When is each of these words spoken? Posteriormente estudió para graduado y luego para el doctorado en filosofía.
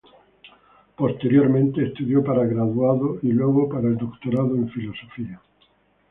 Posteriormente 0.95 1.85
estudió 1.85 2.23
para 2.23 2.43
graduado 2.43 3.19
y 3.21 3.27
luego 3.27 3.69
para 3.69 3.87
el 3.89 3.97
doctorado 3.97 4.55
en 4.55 4.67
filosofía. 4.69 5.39